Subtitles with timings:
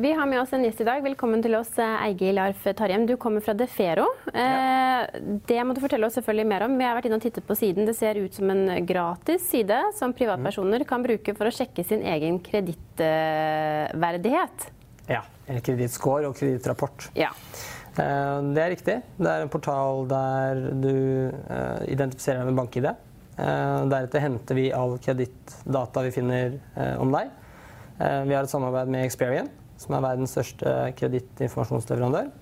[0.00, 1.02] Vi har med oss en gjest i dag.
[1.06, 3.06] Velkommen til oss, Eigil Arf Tarjem.
[3.06, 4.08] Du kommer fra Defero.
[4.34, 5.06] Ja.
[5.46, 6.74] Det må du fortelle oss selvfølgelig mer om.
[6.80, 7.86] Vi har vært inne og tittet på siden.
[7.86, 12.02] Det ser ut som en gratis side som privatpersoner kan bruke for å sjekke sin
[12.02, 14.66] egen kredittverdighet.
[15.14, 15.22] Ja.
[15.46, 17.14] Kredittscore og kredittrapport.
[17.14, 17.30] Ja.
[17.94, 18.98] Eh, det er riktig.
[19.14, 22.90] Det er en portal der du eh, identifiserer deg med bank-ID.
[22.90, 26.58] Eh, deretter henter vi all kredittdata vi finner
[26.98, 27.30] om deg.
[27.94, 29.46] Vi har et samarbeid med Experian,
[29.80, 32.32] som er verdens største kredittinformasjonsleverandør.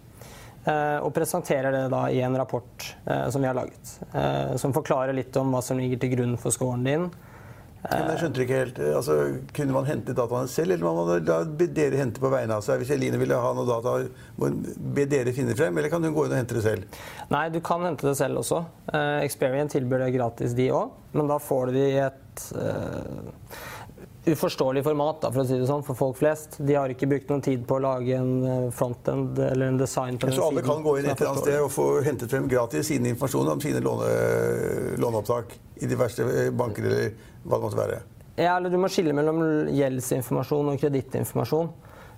[1.03, 2.85] Og presenterer det da i en rapport
[3.35, 3.97] som vi har laget.
[4.63, 7.09] Som forklarer litt om hva som ligger til grunn for scoren din
[7.83, 9.15] men jeg skjønte ikke helt, altså,
[9.57, 12.63] Kunne man hente dataene selv, eller må man da be dere hente på vegne av
[12.63, 12.79] seg?
[12.79, 13.97] Hvis Eline ville ha noe data,
[14.39, 14.61] må hun
[14.95, 17.01] be dere finne frem, eller kan hun gå inn og hente det selv?
[17.35, 18.63] Nei, du kan hente det selv også.
[19.25, 20.95] Experian tilbyr det gratis, de òg.
[21.17, 22.47] Men da får du det i et
[24.25, 26.61] uforståelig format, da, for å si det sånn, for folk flest.
[26.63, 30.19] De har ikke brukt noen tid på å lage en eh, frontend eller en design.
[30.19, 32.47] på den Så alle kan gå inn et eller annet sted og få hentet frem
[32.51, 34.11] gratis sine informasjon om sine låne,
[35.03, 37.09] låneopptak i de verste banker eller
[37.43, 38.03] hva det måtte være?
[38.37, 39.43] Ja, eller Du må skille mellom
[39.75, 41.73] gjeldsinformasjon og kredittinformasjon.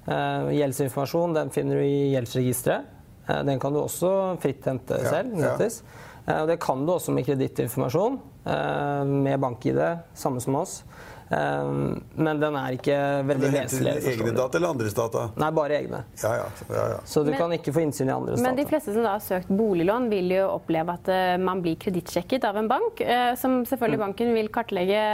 [0.05, 2.93] Uh, gjeldsinformasjon den finner du i gjeldsregisteret.
[3.25, 5.33] Uh, den kan du også fritt hente ja, selv.
[5.41, 5.81] gratis.
[6.29, 6.43] Ja.
[6.43, 9.81] Uh, det kan du også med kredittinformasjon, med bank-ID,
[10.21, 10.83] samme som oss.
[11.28, 12.97] Ehm, men den er ikke
[13.28, 13.94] veldig leselig.
[14.12, 15.28] Egne data eller andres data?
[15.41, 16.03] Nei, bare egne.
[16.20, 18.50] Ja, ja, ja, Så du men, kan ikke få innsyn i andres men data.
[18.50, 21.79] Men de fleste som da har søkt boliglån, vil jo oppleve at uh, man blir
[21.80, 23.01] kredittsjekket av en bank.
[23.01, 24.05] Uh, som selvfølgelig mm.
[24.05, 25.05] banken vil kartlegge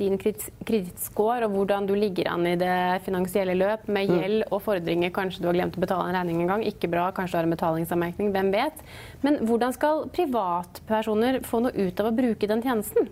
[0.00, 4.16] din kredittscore og hvordan du ligger an i det finansielle løp med mm.
[4.16, 5.14] gjeld og fordringer.
[5.14, 6.66] Kanskje du har glemt å betale en regning en gang.
[6.66, 7.08] Ikke bra.
[7.14, 8.32] Kanskje du har en betalingsanmerkning.
[8.34, 8.82] Hvem vet.
[9.22, 13.06] Men hvordan skal privatpersoner få noe ut av å bruke den tjenesten?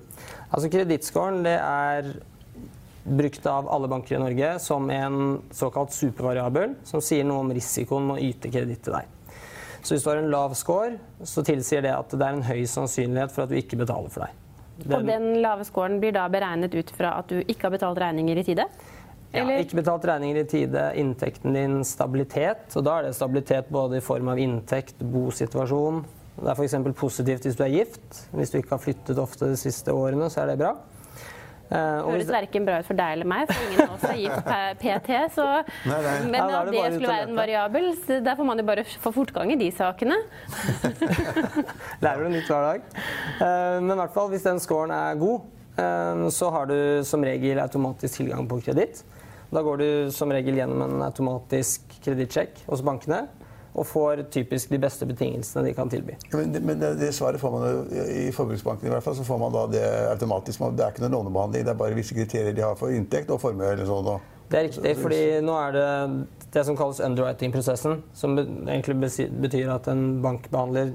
[0.48, 2.10] Altså Kredittscoren det er
[3.08, 8.06] brukt av alle banker i Norge som en såkalt supervariabel, som sier noe om risikoen
[8.08, 9.14] med å yte kreditt til deg.
[9.82, 12.64] Så hvis du har en lav score, så tilsier det at det er en høy
[12.68, 14.44] sannsynlighet for at du ikke betaler for deg.
[14.78, 17.98] Den, og den lave scoren blir da beregnet ut fra at du ikke har betalt
[18.02, 18.68] regninger i tide?
[19.32, 19.58] Eller?
[19.58, 22.68] Ja, ikke betalt regninger i tide, inntekten din stabilitet.
[22.78, 26.04] Og da er det stabilitet både i form av inntekt, bosituasjon.
[26.38, 26.76] Det er f.eks.
[26.96, 28.22] positivt hvis du er gift.
[28.32, 30.76] Hvis du ikke har flyttet ofte de siste årene, så er det bra.
[31.68, 34.46] Uh, Høres verken bra ut for deg eller meg, for ingen av oss er gift
[34.80, 35.10] PT.
[35.36, 35.44] Så,
[35.90, 36.14] nei, nei.
[36.32, 37.90] Men ja, det, det skulle være en variabel,
[38.24, 40.16] der får man jo bare få fortgang i de sakene.
[42.04, 42.88] Lærer du nytt hver dag.
[43.42, 45.44] Uh, men i hvert fall, hvis den scoren er god,
[45.76, 49.04] uh, så har du som regel automatisk tilgang på kreditt.
[49.52, 53.26] Da går du som regel gjennom en automatisk kredittsjekk hos bankene
[53.78, 56.16] og får typisk de beste betingelsene de kan tilby.
[56.28, 59.16] Ja, men, det, men det, det, svaret får man jo i Forbruksbanken i hvert fall,
[59.16, 60.64] så får man da det automatisk.
[60.74, 63.40] Det er ikke noen lånebehandling, det er bare visse kriterier de har for inntekt og
[63.42, 63.70] formue.
[63.70, 64.10] eller sånn.
[64.48, 65.88] Det er riktig, fordi nå er det
[66.52, 68.96] det som kalles underwriting-prosessen, som egentlig
[69.42, 70.94] betyr at en bankbehandler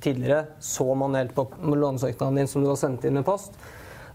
[0.00, 3.58] tidligere så manuelt på lånesøknaden din som du har sendt inn med post.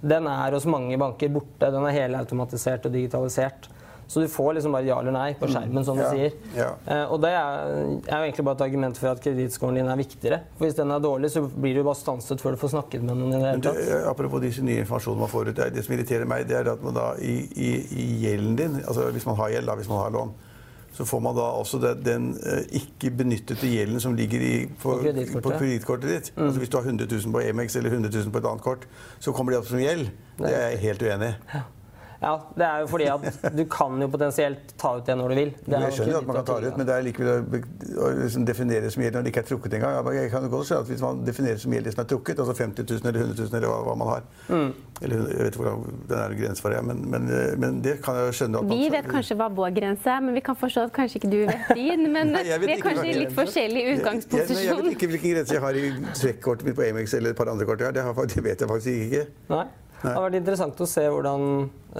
[0.01, 1.69] Den er hos mange banker borte.
[1.69, 3.69] Den er helautomatisert og digitalisert.
[4.11, 6.33] Så du får liksom bare ja eller nei på skjermen, som du sier.
[6.57, 6.73] Ja.
[6.83, 7.61] Uh, og det er,
[8.09, 10.41] er, jo egentlig bare et argument for at kredittscoren din er viktigere.
[10.57, 13.15] For hvis den er dårlig, så blir du bare stanset før du får snakket med
[13.15, 13.31] noen.
[13.31, 13.79] i det hele tatt.
[13.79, 16.83] Det, apropos disse nye informasjonene man får ut, det som irriterer meg, det er at
[16.83, 17.73] man da i, i,
[18.03, 20.37] i gjelden din, altså hvis man har gjeld, da, hvis man har lån,
[20.91, 24.97] så får man da også den uh, ikke benyttede gjelden som ligger i, på,
[25.39, 26.33] på kredittkortet ditt.
[26.35, 26.49] Mm.
[26.49, 28.89] Altså Hvis du har 100 000 på Emex eller 100 000 på et annet kort,
[29.19, 30.11] så kommer det opp som gjeld.
[30.41, 31.37] Det er jeg helt uenig i.
[31.53, 31.69] Ja.
[32.21, 35.35] Ja, det er jo fordi at du kan jo potensielt ta ut det når du
[35.39, 35.53] vil.
[35.65, 37.63] Det jeg skjønner at man kan ta det ut, men det er likevel
[37.97, 40.09] å liksom definere som gjeld når det ikke er trukket engang.
[40.13, 42.43] Jeg kan jo godt se at Hvis man definerer som gjeld det som er trukket,
[42.43, 44.69] altså 50 000 eller 100 000 eller hva, hva man har mm.
[45.01, 47.27] Eller jeg vet ikke hvordan den er grensen for det, men, men,
[47.63, 48.63] men, det kan jeg jo skjønne.
[48.69, 51.39] vi vet kanskje hva vår grense er, men vi kan forstå at kanskje ikke du
[51.49, 52.05] vet din.
[52.13, 54.53] Men Nei, vet vi er kanskje i litt forskjellig utgangsposisjon.
[54.53, 55.87] Jeg, jeg, jeg, vet ikke hvilken grense jeg har i
[56.21, 57.81] trekkortet mitt på Amex eller et par andre kort.
[57.81, 59.25] jeg har, det vet jeg faktisk ikke.
[59.55, 59.65] Nei.
[60.01, 61.99] Det har vært interessant å se hvordan Eh,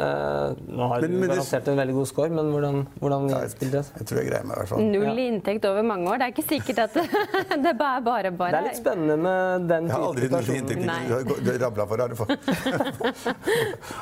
[0.71, 3.39] nå har Men- du men det- garantert en veldig god score, men hvordan, hvordan Ja,
[3.49, 3.85] spiller det?
[3.99, 4.79] jeg tror jeg greier meg, i hvert fall.
[4.79, 5.31] Null Ja.
[5.31, 6.17] inntekt over mange år.
[6.17, 6.93] Det er ikke sikkert at
[7.65, 8.51] det, bare er bare bare.
[8.51, 10.79] Det er litt spennende med den Jeg har aldri null inntekt.
[10.79, 10.85] personer.
[10.85, 11.07] Nei.
[11.07, 11.97] Du har du har rabla for.
[11.97, 12.29] Har du fått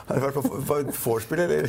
[0.06, 1.66] Har du vært på vorspiel, eller?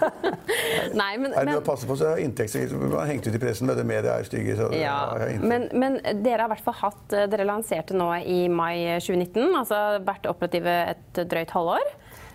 [1.00, 2.50] Nei, men, er du noe å passe på så er har inntekt.
[2.50, 4.56] så Man hengt ut i pressen med det media er stygge.
[4.58, 8.10] Så ja, har men, men dere har i hvert fall hatt eh, Dere lanserte nå
[8.26, 11.90] i mai 2019, altså vært operative et drøyt halvår.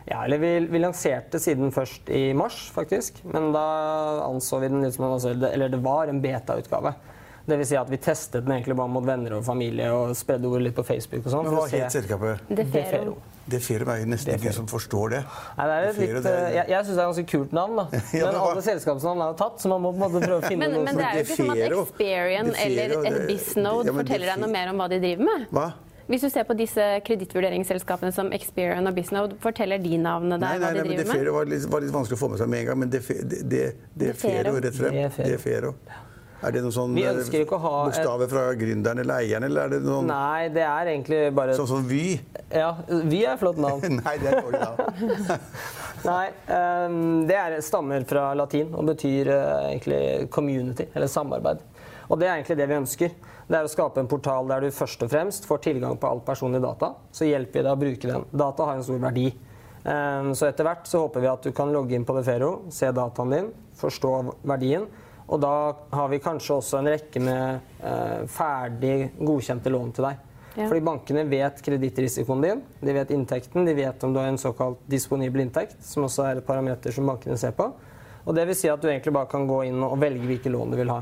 [0.05, 3.23] Ja, eller vi, vi lanserte siden først i mars, faktisk.
[3.25, 3.63] Men da
[4.27, 6.93] anså vi den litt som en- altså, det- Eller det var en beta-utgave.
[7.47, 10.45] Det vil si at vi testet den egentlig bare mot venner og familie og spredde
[10.49, 11.45] ordet litt på Facebook og sånn.
[11.45, 12.39] Hva het selskapet?
[12.49, 13.17] Defero.
[13.47, 14.41] Defero er jo nesten Defero.
[14.41, 15.19] ingen som forstår det.
[15.57, 17.15] Nei, det er et Defero, litt, det er- eh, jeg jeg syns det er et
[17.15, 17.85] ganske kult navn, da.
[18.17, 20.57] Ja, Men alle selskapsnavn er tatt, så man må på en måte prøve å finne
[20.65, 21.89] Men, noe men det er jo ikke sånn at.
[21.89, 25.47] Experian Defero, eller et Bisnode ja, forteller deg noe mer om hva de driver med.
[25.53, 25.67] Hva?
[26.05, 30.59] Hvis du ser på disse kredittvurderingsselskapene som Experian og Biznode, forteller de navnene Nei, nei,
[30.61, 31.25] hva de nei, driver med?
[31.25, 32.81] Det var litt, var litt vanskelig å få med seg med en gang.
[32.83, 33.63] Men det de, de,
[34.05, 34.59] Defero, Defero.
[34.67, 34.99] rett frem.
[34.99, 35.31] Defero.
[35.33, 36.03] Defero.
[36.45, 40.65] Er det noen sånn bokstaver fra gründeren eller eieren, eller er det noen Nei, det
[40.67, 42.19] er egentlig bare sånn som Vy?
[42.51, 43.97] Ja, vi er et flott navn.
[44.03, 45.41] Nei, det er dårlig navn.
[46.05, 51.63] Nei, ehm, det er, stammer fra latin og betyr eh, egentlig community, eller samarbeid.
[52.05, 53.15] Og det er egentlig det vi ønsker.
[53.45, 56.21] Det er å skape en portal der du først og fremst får tilgang på all
[56.25, 56.91] personlig data.
[57.13, 58.27] Så hjelper vi deg å bruke den.
[58.29, 59.31] Data har en stor verdi.
[59.85, 62.91] Ehm, Så etter hvert så håper vi at du kan logge inn på Defero, se
[62.91, 64.13] dataen din, forstå
[64.45, 64.85] verdien.
[65.25, 70.21] Og da har vi kanskje også en rekke med eh, ferdig godkjente lån til deg.
[70.55, 70.69] Ja.
[70.69, 74.79] Fordi bankene vet kredittrisikoen din, de vet inntekten, de vet om du har en såkalt
[74.87, 77.67] disponibel inntekt, som også er et parameter som bankene ser på.
[78.25, 80.71] Og det vil si at du egentlig bare kan gå inn og velge hvilke lån
[80.71, 81.01] du vil ha.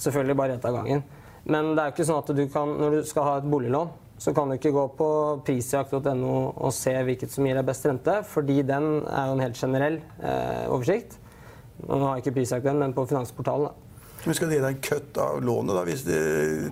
[0.00, 1.02] Selvfølgelig bare ett av gangen.
[1.42, 3.90] Men det er jo ikke sånn at du kan, når du skal ha et boliglån,
[4.22, 5.08] så kan du ikke gå på
[5.46, 9.58] prisjakt.no og se hvilket som gir deg best rente, fordi den er jo en helt
[9.58, 11.18] generell eh, oversikt.
[11.82, 13.72] Nå har jeg ikke prisjakt den, men på Finansportalen.
[14.24, 16.18] Men skal dere ha en kutt av lånet da, hvis det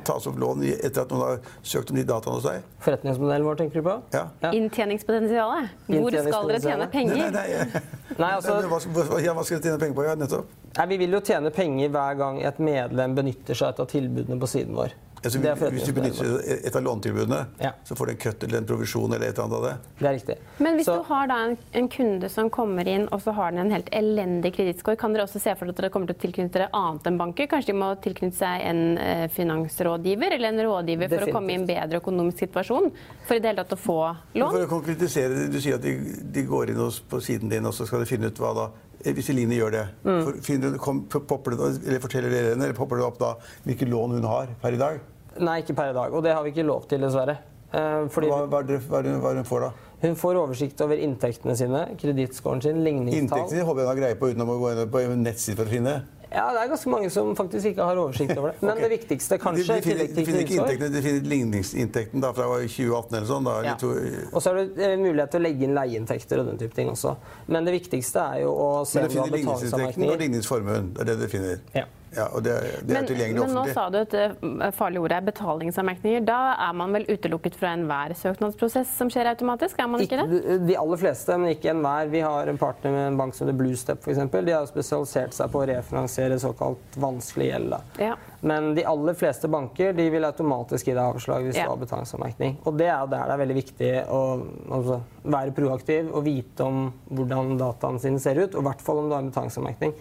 [0.06, 2.69] tas opp lån etter at noen har søkt om de dataene hos deg?
[2.85, 3.97] Forretningsmodellen vår, tenker du på?
[4.14, 4.23] Ja.
[4.44, 4.52] Ja.
[4.55, 5.75] Inntjeningspotensialet.
[5.91, 7.19] Hvor skal dere tjene penger?
[7.19, 7.82] Nei, nei, nei.
[8.20, 10.06] Nei, altså, ja, hva skal dere tjene penger på?
[10.06, 10.56] Ja, nettopp.
[10.76, 14.50] Nei, Vi vil jo tjene penger hver gang et medlem benytter seg av tilbudene på
[14.50, 14.94] siden vår.
[15.23, 15.39] Altså,
[15.71, 17.73] hvis du benytter et av lånetilbudene, Ja.
[17.85, 19.75] så får du en køtt eller en provisjon eller et eller annet av det.
[19.99, 20.37] Det er riktig.
[20.59, 23.51] Men hvis Så- du har da en, en kunde som kommer inn, og så har
[23.51, 26.17] den en helt elendig kredittscore, kan dere også se for dere at dere kommer til
[26.17, 27.47] å tilknytte dere annet enn banker?
[27.47, 31.55] Kanskje de må tilknytte seg en eh, finansrådgiver eller en rådgiver for å komme i
[31.61, 32.91] en bedre økonomisk situasjon?
[33.27, 34.51] For i det hele tatt å få lån?
[34.51, 35.99] For å konkretisere, Du sier at de,
[36.33, 36.77] de går inn
[37.11, 38.71] på siden din og så skal de finne ut hva da
[39.02, 40.23] Hvis Eline gjør det, Mm.
[40.25, 43.35] for, du- kom, popper det, eller forteller dere henne, eller popper det opp da
[43.67, 45.00] hvilke lån hun har per i dag?
[45.41, 46.12] Nei, ikke per i dag.
[46.12, 47.38] Og det har vi ikke lov til, dessverre.
[47.73, 49.70] Eh, Fordi Hva, hva, det, hva, hva hun får da?
[50.02, 53.20] hun får oversikt over inntektene sine, kredittscoren sin, ligningstall.
[53.44, 55.64] Inntektene håper jeg hun har greie på uten å gå inn på en nettside for
[55.64, 56.02] å finne.
[56.31, 58.61] Ja, det er ganske mange som faktisk ikke har oversikt over det.
[58.62, 58.82] Men okay.
[58.85, 63.49] det viktigste, kanskje, de, finner, ikke inntektene, de finner ligningsinntekten da fra 2018 eller sånn.
[63.49, 63.77] Da, Ja.
[63.81, 63.93] to,
[64.31, 66.93] Og så er du eh, mulighet til å legge inn leieinntekter og den type ting
[66.93, 67.17] også.
[67.50, 70.23] Men det viktigste er jo å se men om det du har finner ligningsinntekten og
[70.27, 70.93] ligningsformuen.
[70.94, 71.65] Det er det du finner.
[71.75, 71.88] Ja.
[72.17, 75.12] Ja, og det, det er Men, tilgjengelig men nå sa du et eh, farlig ord
[75.15, 76.25] er betalingsanmerkninger.
[76.27, 79.79] Da er man vel utelukket fra enhver søknadsprosess som skjer automatisk?
[79.79, 80.27] Er man ikke det?
[80.41, 82.11] Ikke, de aller fleste, men ikke enhver.
[82.11, 84.21] Vi har en partner med en bank som heter Bluestep f.eks.
[84.35, 87.77] De har spesialisert seg på å refinansiere såkalt vanskelig gjeld.
[87.77, 87.81] da.
[88.11, 88.19] Ja.
[88.41, 91.69] Men de aller fleste banker de vil automatisk gi deg avslag hvis Ja.
[91.69, 92.57] du har betalingsanmerkning.
[92.65, 94.23] Og det er der det er veldig viktig å
[94.71, 98.99] altså, være proaktiv og vite om hvordan dataene sine ser ut, og i hvert fall
[99.05, 99.95] om du har en betalingsanmerkning.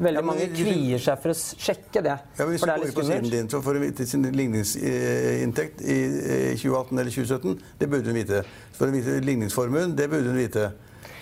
[0.00, 2.14] Veldig Ja, mange kvier seg for å sjekke det.
[2.38, 5.82] Ja, hvis du det går inn på siden din, så får du vite sin ligningsinntekt
[5.84, 7.58] i eh, 2018 eller 2017.
[7.80, 8.40] Det burde hun vite.
[8.72, 9.92] Så får hun vite ligningsformuen.
[9.98, 10.70] Det burde hun vite.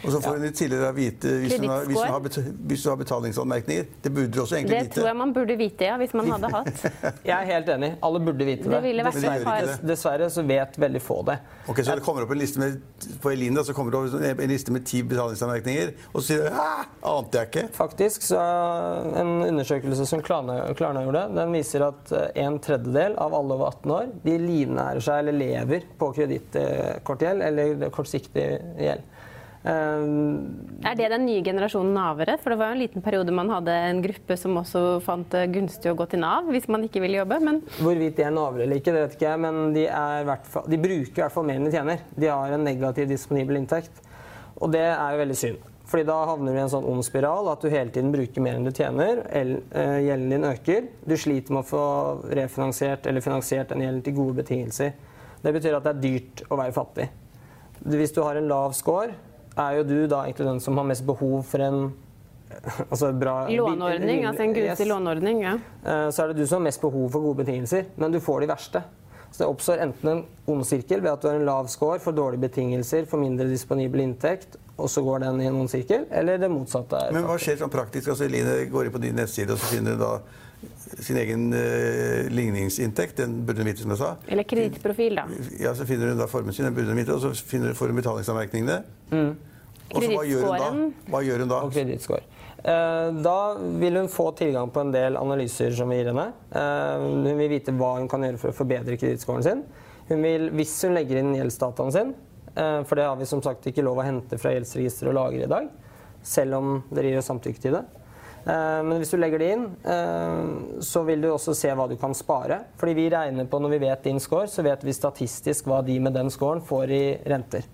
[0.05, 2.89] Og så får hun i tillegg vite hvis hun, har, hvis, hun har, hvis du
[2.91, 3.87] har betalingsanmerkninger.
[4.05, 4.95] Det burde du også egentlig Det vite.
[5.01, 6.85] tror jeg man burde vite, ja, hvis man hadde hatt.
[7.29, 7.91] Jeg er helt enig.
[8.07, 8.73] Alle burde vite det.
[8.77, 9.77] Det ville vært Dessverre- det.
[9.91, 11.39] Dessverre så vet veldig få det.
[11.69, 12.79] Ok, Så det kommer opp en liste med,
[13.23, 16.47] på Elin da, så kommer det opp en liste med ti betalingsanmerkninger, og så sier
[16.47, 16.63] du?
[17.09, 17.67] Ante jeg ikke.
[17.77, 18.39] Faktisk så
[19.19, 23.73] En undersøkelse som Klarna, Klarna gjorde, den viser at eh, en tredjedel av alle over
[23.75, 28.47] 18 år de livnærer seg eller lever på kredittkortgjeld eller kortsiktig
[28.79, 29.03] gjeld.
[29.65, 32.37] Eh, Er det den nye generasjonen navere?
[32.41, 35.47] For det var jo en liten periode man hadde en gruppe som også fant det
[35.57, 37.41] gunstig å gå til Nav hvis man ikke ville jobbe.
[37.45, 39.87] Men Hvorvidt de er navere eller ikke, det vet ikke jeg, men de,
[40.53, 42.05] fall, de bruker i hvert fall mer enn de tjener.
[42.17, 44.05] De har en negativ disponibel inntekt.
[44.59, 45.67] Og det er jo veldig synd.
[45.89, 48.59] Fordi da havner du i en sånn ond spiral at du hele tiden bruker mer
[48.59, 49.23] enn du tjener.
[49.73, 50.89] eh, Gjelden din øker.
[51.09, 51.85] Du sliter med å få
[52.37, 54.93] refinansiert eller finansiert den gjelden til gode betingelser.
[55.41, 57.09] Det betyr at det er dyrt å være fattig.
[57.89, 59.15] Hvis du har en lav score,
[59.59, 61.93] er jo du da egentlig den som har mest behov for en
[62.91, 64.89] altså bra Låneordning, altså en gunstig Yes.
[64.89, 65.43] låneordning.
[65.43, 65.55] ja.
[65.85, 68.41] Eh, Så er det du som har mest behov for gode betingelser, men du får
[68.41, 68.83] de verste.
[69.31, 72.15] Så det oppstår enten en ond sirkel ved at du har en lav score, får
[72.17, 76.39] dårlige betingelser, får mindre disponibel inntekt, og så går den i en ond sirkel, eller
[76.39, 76.97] det motsatte.
[76.97, 78.09] er Men hva skjer sånn praktisk?
[78.09, 80.21] Altså, Eline går inn på din nettside, og så finner du da
[80.99, 83.17] sin egen eh, ligningsinntekt.
[83.21, 84.13] Den burde hun vite, som jeg sa.
[84.29, 85.27] Eller kredittprofil, da.
[85.61, 87.93] Ja, Så finner hun da formen sin, den burde hun vite, og så finner, får
[87.93, 88.81] hun betalingsanmerkningene.
[89.89, 90.71] Og så hva gjør hun da?
[91.15, 91.61] Hva gjør hun da?
[91.65, 92.23] og kredittscore.
[92.59, 93.37] Eh, Da
[93.81, 96.27] vil hun få tilgang på en del analyser som vi gir henne.
[96.53, 99.63] Eh, Hun vil vite hva hun kan gjøre for å forbedre kredittscoren sin.
[100.09, 102.15] Hun vil, hvis hun legger inn gjeldsdataen sin,
[102.57, 105.45] eh, for det har vi som sagt ikke lov å hente fra gjeldsregisteret og lagre
[105.45, 105.69] i dag,
[106.23, 107.85] selv om dere gir samtykke til det.
[108.49, 111.97] Eh, Men hvis du legger det inn, eh, så vil du også se hva du
[112.01, 112.63] kan spare.
[112.81, 115.99] Fordi vi regner på, når vi vet din score, så vet vi statistisk hva de
[116.01, 117.67] med den scoren får i renter.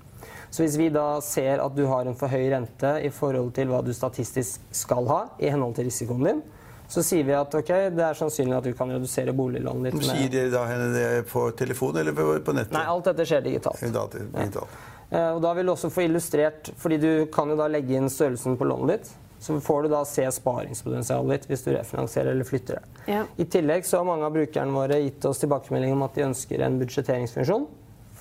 [0.50, 3.70] Så hvis vi da ser at du har en for høy rente i forhold til
[3.70, 6.42] hva du statistisk skal ha, i henhold til risikoen din,
[6.86, 10.04] så sier vi at ok, det er sannsynlig at du kan redusere boliglånet litt.
[10.04, 12.74] Sier de da henne det på telefon eller på, nettet?
[12.76, 13.80] Nei, alt dette skjer digitalt.
[13.82, 14.76] Digitalt, digitalt.
[15.10, 18.10] Eh, Og da vil du også få illustrert, fordi du kan jo da legge inn
[18.12, 19.10] størrelsen på lånet ditt,
[19.44, 23.02] så får du da se sparingspotensialet ditt hvis du refinansierer eller flytter det.
[23.12, 23.24] Ja.
[23.36, 26.64] I tillegg så har mange av brukerne våre gitt oss tilbakemelding om at de ønsker
[26.64, 27.66] en budsjetteringsfunksjon.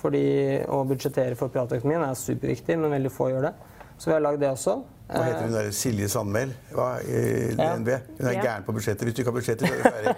[0.02, 0.26] Fordi
[0.68, 3.54] å budsjettere for privatøkonomien er superviktig, men veldig få gjør det.
[3.96, 4.82] Så vi har lagd det også.
[5.04, 5.66] Hva heter hun der?
[5.76, 6.52] Silje Sandmæl
[7.04, 7.18] i
[7.58, 7.88] DNB?
[8.18, 9.04] Hun er gæren på budsjetter.
[9.04, 10.14] Hvis du ikke har budsjetter, så er du ferdig.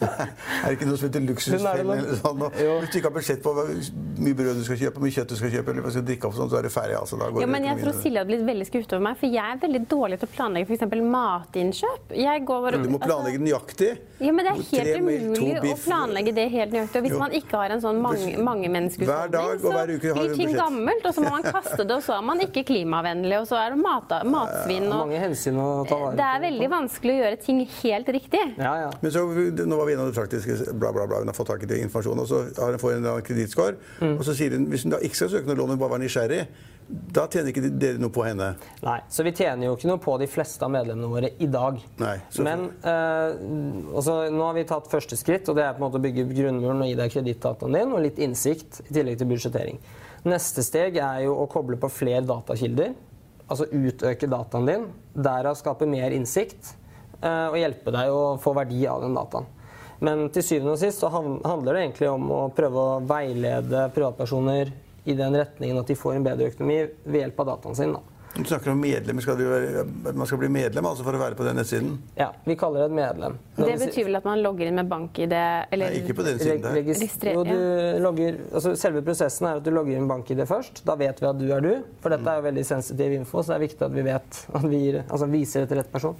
[0.62, 2.44] er det ikke noe som heter er luksusfellen eller sånn?
[2.54, 3.72] Hvis du ikke har budsjett på hvor
[4.22, 6.06] mye brød du skal kjøpe, hvor mye kjøtt du skal kjøpe, eller hva du skal
[6.06, 6.96] drikke opp, sånn, så er du ferdig.
[7.00, 9.60] Altså, Ja, men jeg tror Silje hadde blitt veldig skuffet over meg, for jeg er
[9.66, 10.86] veldig dårlig til å planlegge f.eks.
[11.16, 12.16] matinnkjøp.
[12.46, 13.90] Går, Du må planlegge nøyaktig.
[14.22, 17.02] Ja, men Det er helt Tre, umulig å planlegge det helt nøyaktig.
[17.02, 17.18] Og hvis Jo.
[17.20, 20.54] man ikke har en sånn mange, mange Hver dag og hver uke så blir ting
[20.56, 23.58] gammelt, og så må man kaste det, og så er man ikke klimavennlig, og så
[23.60, 24.86] er det mat, matsvinn.
[24.90, 28.44] Og Mange hensyn å ta vare det er veldig vanskelig å gjøre ting helt riktig.
[28.58, 28.90] Ja, ja.
[29.02, 29.24] Men så,
[29.66, 31.18] nå var vi innom det praktiske, bla, bla, bla.
[31.24, 33.76] Hun har fått tak i det informasjonen, og så har hun får hun en kredittscore.
[34.00, 34.16] Mm.
[34.18, 36.02] Og så sier hun hvis hun da ikke skal søke noe lån, hun bare var
[36.02, 36.46] nysgjerrig,
[36.86, 38.52] da tjener ikke dere noe på henne.
[38.86, 41.80] Nei, så vi tjener jo ikke noe på de fleste av medlemmene våre i dag.
[41.98, 43.34] Nei, så- Men eh,
[43.96, 46.28] altså, nå har vi tatt første skritt, og det er på en måte å bygge
[46.30, 49.80] grunnmuren og gi deg kredittdataen din og litt innsikt i tillegg til budsjettering.
[50.26, 52.94] Neste steg er jo å koble på flere datakilder,
[53.46, 56.72] altså utøke dataen din, derav skape mer innsikt
[57.20, 59.46] eh, og hjelpe deg å få verdi av den dataen.
[60.04, 64.74] Men til syvende og sist så handler det egentlig om å prøve å veilede privatpersoner
[65.08, 67.94] i den retningen at de får en bedre økonomi ved hjelp av dataen sin.
[67.96, 68.15] Da.
[68.36, 69.22] Du snakker om medlemmer.
[69.24, 71.94] Skal være, man skal bli medlem altså for å være på den nettsiden?
[72.18, 73.38] Ja, vi kaller det et medlem.
[73.56, 76.62] Det betyr vel at man logger inn med bank-ID eller Nei, ikke på den siden
[76.64, 76.76] der.
[76.76, 80.82] Registrer, Registre- jo, du logger, altså selve prosessen er at du logger inn bank-ID først.
[80.86, 81.72] Da vet vi at du er du.
[82.04, 84.68] For dette er jo veldig sensitiv info, så det er viktig at vi vet at
[84.68, 86.16] vi gir, altså viser det til rett person.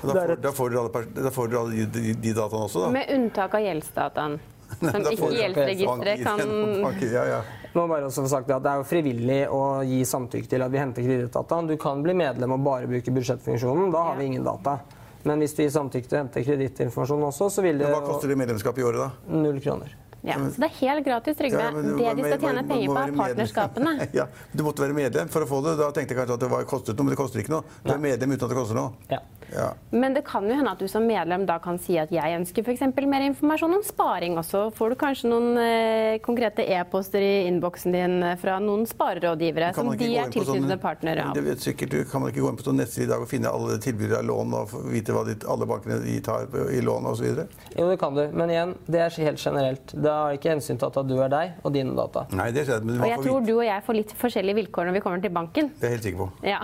[0.00, 2.92] Da får, da får dere alle, da får dere alle de, de, dataene også, da?
[2.94, 4.38] Med unntak av gjeldsdataen.
[4.80, 7.40] Som ikke gjeldsregisteret kan Ja, ja.
[7.72, 10.64] Må bare også få sagt Det at det er jo frivillig å gi samtykke til
[10.64, 11.60] at vi henter kredittdata.
[11.68, 13.92] Du kan bli medlem og bare bruke budsjettfunksjonen.
[13.94, 14.80] Da har vi ingen data.
[15.22, 18.32] Men hvis du gir samtykke til å hente kredittinformasjon også, så vil det Hva koster
[18.32, 19.36] det medlemskap i året, da?
[19.36, 19.96] null kroner.
[20.20, 21.60] Ja, så det er helt gratis, Trygve.
[21.64, 23.92] Ja, det de skal tjene penger på, er partnerskapene.
[24.18, 25.78] ja, Du måtte være medlem for å få det.
[25.80, 27.78] Da tenkte jeg kanskje at det var, kostet noe, men det koster ikke noe.
[27.86, 28.92] Du er medlem uten at det koster noe.
[29.12, 29.22] Ja.
[29.52, 29.72] Ja.
[29.90, 32.62] Men det kan jo hende at du som medlem da kan si at jeg ønsker
[32.64, 32.80] f.eks.
[33.06, 34.36] mer informasjon om sparing.
[34.38, 34.70] også.
[34.76, 40.10] får du kanskje noen eh, konkrete e-poster i innboksen din fra noen sparerådgivere som de
[40.16, 41.34] er tilknyttede sånn- partnere av.
[41.34, 43.28] Det vet sikkert du, Kan man ikke gå inn på sånn nettside i dag og
[43.28, 46.80] finne alle tilbydere av lån og vite hva de, alle bankene de tar på- i
[46.80, 47.44] lån osv.?
[47.76, 48.22] Jo, det kan du.
[48.32, 49.92] Men igjen, det er helt generelt.
[49.94, 52.26] Det har ikke hensyn til at du er deg og dine data.
[52.32, 53.46] Nei, det skjer, men Og jeg tror vite.
[53.46, 55.70] du og jeg får litt forskjellige vilkår når vi kommer til banken.
[55.80, 56.28] Det er jeg helt sikker på.
[56.46, 56.60] Ja.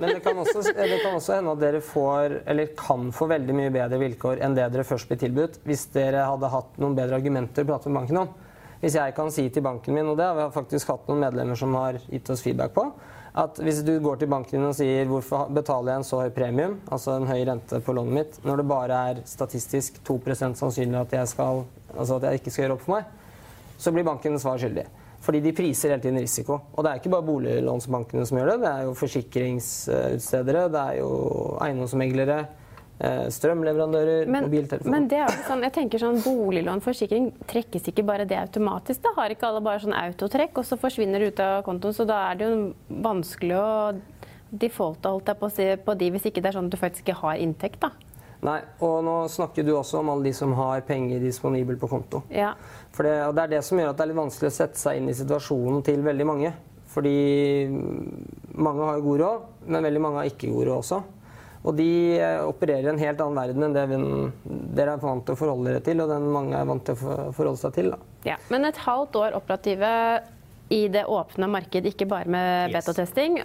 [0.00, 2.15] Men det kan, også, det kan også hende at dere får,
[2.46, 6.24] eller kan få veldig mye bedre vilkår enn det dere først blir tilbudt, hvis dere
[6.26, 8.32] hadde hatt noen bedre argumenter å prate med banken om.
[8.80, 11.58] Hvis jeg kan si til banken min, og det har vi faktisk hatt noen medlemmer
[11.58, 12.88] som har gitt oss feedback på,
[13.36, 16.30] at hvis du går til banken din og sier hvorfor betaler jeg en så høy
[16.32, 21.00] premium, altså en høy rente på lånet mitt, når det bare er statistisk 2 sannsynlig
[21.02, 21.64] at jeg, skal,
[21.96, 23.10] altså at jeg ikke skal gjøre opp for meg,
[23.76, 24.86] så blir banken svar skyldig.
[25.26, 26.60] Fordi de priser hele tiden risiko.
[26.76, 28.60] Og det er ikke bare boliglånsbankene som gjør det.
[28.62, 31.10] Det er jo forsikringsutstedere, det er jo
[31.66, 32.36] eiendomsmeglere,
[33.00, 34.90] eh, strømleverandører, Men, mobiltelefoner.
[34.94, 39.02] men det er jo sånn, jeg tenker sånn, boliglån, forsikring, trekkes ikke bare det automatisk?
[39.02, 41.94] Da har ikke alle bare sånn autotrekk, og så forsvinner det ut av kontoen.
[41.98, 44.00] Så da er det jo vanskelig å
[44.56, 46.78] defaulte holdt jeg på, å si, på de hvis ikke det er sånn at du
[46.78, 47.80] faktisk ikke har inntekt.
[47.80, 47.90] da.
[48.46, 52.22] Nei, og nå snakker du også om alle de som har penger disponibel på konto.
[52.30, 52.52] Ja.
[52.94, 55.00] For det, det er det som gjør at det er litt vanskelig å sette seg
[55.00, 56.52] inn i situasjonen til veldig mange.
[56.96, 57.16] Fordi
[58.56, 61.02] mange har god råd, men veldig mange har ikke god råd også.
[61.66, 61.88] Og de
[62.20, 63.98] eh, opererer i en helt annen verden enn det vi,
[64.78, 67.16] dere er vant til å forholde dere til, og den mange er vant til å
[67.34, 67.90] forholde seg til.
[67.96, 67.98] Da.
[68.30, 69.90] Ja, Men et halvt år operative
[70.68, 73.36] i det åpne marked, ikke bare med betatesting.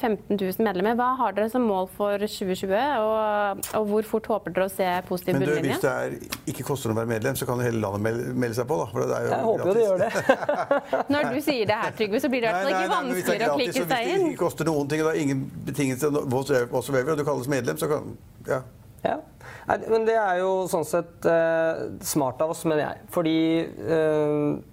[0.00, 0.94] 15 000 medlemmer.
[0.96, 2.72] Hva har dere som mål for 2020,
[3.04, 5.60] og, og hvor fort håper dere å se positiv bunnlinje?
[5.60, 8.04] Men Hvis det er, ikke koster noe å være medlem, så kan jo hele landet
[8.06, 8.80] melde, melde seg på.
[8.80, 9.20] da.
[9.26, 11.04] Jeg håper jo de gjør det.
[11.12, 13.60] Når du sier det her, Trygve, så blir det i hvert fall ikke vanskeligere å
[13.60, 14.08] klikke seg inn.
[14.08, 17.52] Hvis det ikke koster noen ting, og det er ingen betingelser whatsoever, og du kalles
[17.52, 18.14] medlem, så kan
[18.48, 18.62] ja.
[19.04, 19.20] ja.
[19.68, 23.04] Nei, men det er jo sånn sett eh, smart av oss, mener jeg.
[23.12, 23.38] Fordi
[23.84, 24.69] uh,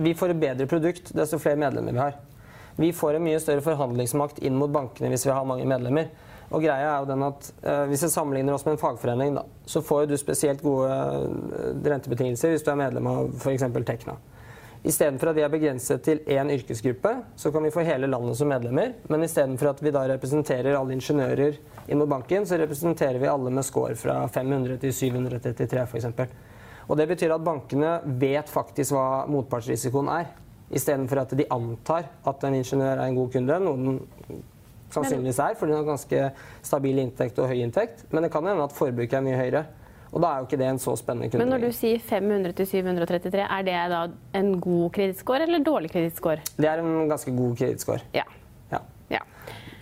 [0.00, 2.18] vi får et bedre produkt desto flere medlemmer vi har.
[2.80, 6.08] Vi får en mye større forhandlingsmakt inn mot bankene hvis vi har mange medlemmer.
[6.50, 9.44] Og greia er jo den at eh, Hvis jeg sammenligner oss med en fagforening, da,
[9.68, 13.68] så får du spesielt gode uh, rentebetingelser hvis du er medlem av f.eks.
[13.86, 14.16] Tekna.
[14.80, 18.48] Istedenfor at vi er begrenset til én yrkesgruppe, så kan vi få hele landet som
[18.48, 18.94] medlemmer.
[19.12, 23.52] Men istedenfor at vi da representerer alle ingeniører inn mot banken, så representerer vi alle
[23.52, 26.08] med score fra 500 til 733 f.eks.
[26.90, 30.32] Og Det betyr at bankene vet faktisk hva motpartsrisikoen er,
[30.74, 33.58] istedenfor at de antar at en ingeniør er en god kunde.
[33.62, 34.00] noe den
[34.90, 36.22] sannsynligvis er, fordi den har ganske
[36.66, 38.02] stabil inntekt og høy inntekt.
[38.10, 39.64] Men det kan hende at forbruket er mye høyere.
[40.10, 41.44] Og da er jo ikke det en så spennende kunde.
[41.44, 44.00] Men når du sier 500 til 733, er det da
[44.40, 46.42] en god kredittscore eller dårlig kredittscore?
[46.56, 48.02] Det er en ganske god kredittscore.
[48.16, 48.24] Ja.
[48.72, 48.80] ja.
[49.14, 49.22] ja.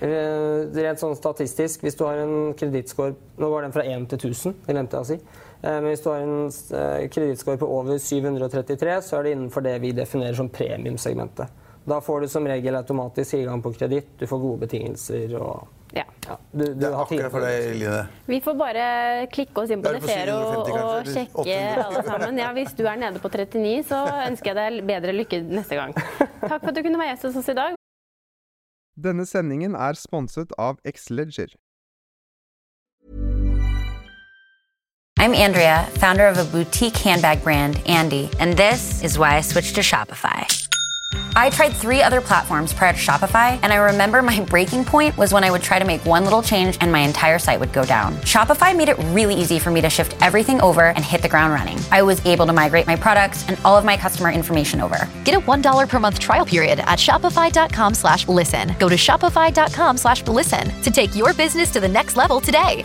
[0.05, 4.29] Eh, rent sånn statistisk, hvis du har en kredittscore Nå går den fra 1 til
[4.29, 5.48] 1000, det glemte jeg å si.
[5.63, 9.65] Eh, men hvis du har en eh, kredittscore på over 733, så er det innenfor
[9.67, 11.65] det vi definerer som premiumsegmentet.
[11.89, 16.05] Da får du som regel automatisk tilgang på kreditt, du får gode betingelser og ja.
[16.27, 18.03] ja du, du det er akkurat for deg, Line.
[18.29, 18.83] Vi får bare
[19.33, 22.41] klikke oss inn på Defero og, og sjekke alle sammen.
[22.43, 25.97] Ja, hvis du er nede på 39, så ønsker jeg deg bedre lykke neste gang.
[25.97, 27.79] Takk for at du kunne være gjest hos oss i dag.
[29.09, 31.57] Denne sendingen er sponset av Xleger.
[35.21, 39.75] I'm Andrea, founder of a boutique handbag brand, Andy, and this is why I switched
[39.75, 40.47] to Shopify.
[41.35, 45.33] I tried three other platforms prior to Shopify, and I remember my breaking point was
[45.33, 47.85] when I would try to make one little change and my entire site would go
[47.85, 48.15] down.
[48.19, 51.53] Shopify made it really easy for me to shift everything over and hit the ground
[51.53, 51.81] running.
[51.91, 55.09] I was able to migrate my products and all of my customer information over.
[55.25, 58.73] Get a $1 per month trial period at shopify.com slash listen.
[58.79, 62.85] Go to shopify.com slash listen to take your business to the next level today.